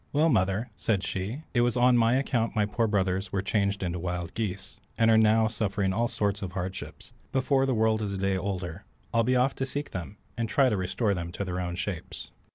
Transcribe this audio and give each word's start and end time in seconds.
"Well, 0.11 0.29
mother," 0.29 0.71
said 0.77 1.03
she, 1.03 1.43
"it 1.53 1.61
was 1.61 1.77
on 1.77 1.95
my 1.95 2.15
account 2.15 2.55
my 2.55 2.65
poor 2.65 2.87
brothers 2.87 3.31
were 3.31 3.43
changed 3.43 3.83
into 3.83 3.99
wild 3.99 4.33
geese, 4.33 4.79
and 4.97 5.11
are 5.11 5.15
now 5.19 5.45
suffering 5.45 5.93
all 5.93 6.07
sorts 6.07 6.41
of 6.41 6.53
hardship; 6.53 7.03
before 7.31 7.67
the 7.67 7.75
world 7.75 8.01
is 8.01 8.13
a 8.13 8.17
day 8.17 8.35
older, 8.35 8.83
I'll 9.13 9.21
be 9.23 9.35
off 9.35 9.53
to 9.57 9.63
seek 9.67 9.91
them, 9.91 10.17
and 10.35 10.49
try 10.49 10.69
to 10.69 10.75
restore 10.75 11.13
them 11.13 11.31
to 11.33 11.45
their 11.45 11.61
own 11.61 11.75
shapes." 11.75 12.31